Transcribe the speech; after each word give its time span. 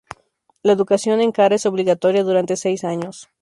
La 0.63 0.73
educación 0.73 1.21
en 1.21 1.31
Kara 1.31 1.53
es 1.53 1.67
obligatoria 1.67 2.23
durante 2.23 2.57
seis 2.57 2.83
años. 2.83 3.29